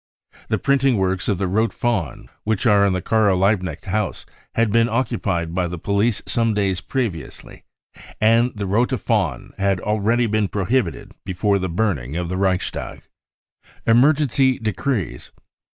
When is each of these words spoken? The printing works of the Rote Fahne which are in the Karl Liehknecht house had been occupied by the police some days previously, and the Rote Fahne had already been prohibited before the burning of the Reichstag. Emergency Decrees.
The 0.47 0.57
printing 0.57 0.97
works 0.97 1.27
of 1.27 1.37
the 1.37 1.45
Rote 1.45 1.71
Fahne 1.73 2.27
which 2.43 2.65
are 2.65 2.87
in 2.87 2.93
the 2.93 3.03
Karl 3.03 3.37
Liehknecht 3.37 3.85
house 3.85 4.25
had 4.55 4.71
been 4.71 4.89
occupied 4.89 5.53
by 5.53 5.67
the 5.67 5.77
police 5.77 6.23
some 6.25 6.55
days 6.55 6.81
previously, 6.81 7.65
and 8.19 8.51
the 8.55 8.65
Rote 8.65 8.97
Fahne 8.99 9.51
had 9.59 9.79
already 9.79 10.25
been 10.25 10.47
prohibited 10.47 11.11
before 11.23 11.59
the 11.59 11.69
burning 11.69 12.15
of 12.15 12.29
the 12.29 12.37
Reichstag. 12.37 13.03
Emergency 13.85 14.57
Decrees. 14.57 15.29